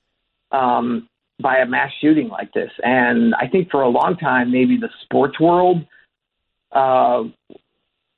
[0.53, 1.09] um,
[1.43, 2.71] by a mass shooting like this.
[2.83, 5.87] And I think for a long time, maybe the sports world
[6.73, 7.25] uh,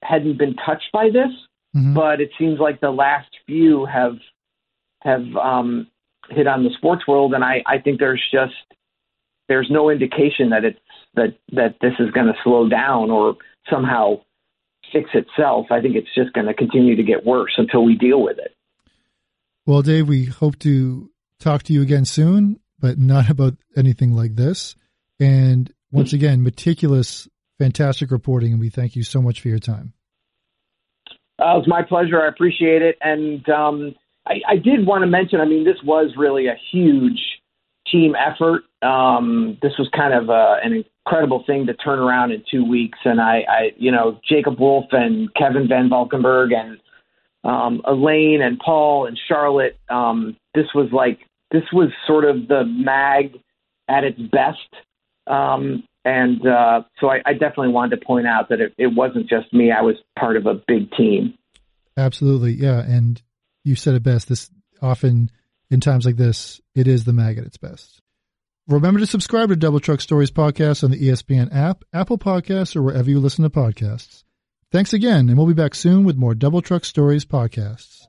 [0.03, 1.31] hadn't been touched by this,
[1.75, 1.95] Mhm.
[1.95, 4.19] but it seems like the last few have
[5.03, 5.87] have um,
[6.29, 8.55] hit on the sports world, and I, I think there's just
[9.49, 10.79] there's no indication that it's
[11.15, 13.37] that that this is going to slow down or
[13.71, 14.21] somehow
[14.93, 15.67] fix itself.
[15.71, 18.55] I think it's just going to continue to get worse until we deal with it.
[19.65, 24.35] Well, Dave, we hope to talk to you again soon, but not about anything like
[24.35, 24.77] this.
[25.21, 27.29] And once again, meticulous,
[27.59, 29.95] fantastic reporting, and we thank you so much for your time.
[31.39, 32.21] Uh, it was my pleasure.
[32.21, 32.99] I appreciate it.
[33.01, 33.95] And um,
[34.27, 37.21] I, I did want to mention, I mean, this was really a huge
[37.91, 38.63] team effort.
[38.83, 42.99] Um, this was kind of a, an incredible thing to turn around in two weeks.
[43.05, 46.79] And I, I you know, Jacob Wolf and Kevin Van Valkenburg and
[47.45, 49.79] um, Elaine and Paul and Charlotte.
[49.89, 51.19] Um, this was like,
[51.53, 53.39] this was sort of the mag
[53.89, 54.59] at its best.
[55.27, 59.29] Um, and uh, so I, I definitely wanted to point out that it, it wasn't
[59.29, 59.71] just me.
[59.71, 61.35] I was part of a big team.
[61.97, 62.53] Absolutely.
[62.53, 62.81] Yeah.
[62.81, 63.23] And
[63.65, 64.29] you said it best.
[64.29, 64.51] This
[64.81, 65.31] often
[65.71, 68.01] in times like this, it is the mag at its best.
[68.69, 72.83] Remember to subscribe to Double Truck Stories podcast on the ESPN app, Apple Podcasts, or
[72.83, 74.23] wherever you listen to podcasts.
[74.71, 78.07] Thanks again, and we'll be back soon with more Double Truck Stories podcasts.